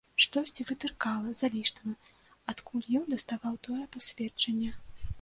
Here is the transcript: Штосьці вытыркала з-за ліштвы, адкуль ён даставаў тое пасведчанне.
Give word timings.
Штосьці 0.23 0.63
вытыркала 0.69 1.27
з-за 1.33 1.51
ліштвы, 1.57 1.93
адкуль 2.55 2.91
ён 3.03 3.07
даставаў 3.15 3.63
тое 3.71 3.83
пасведчанне. 3.97 4.77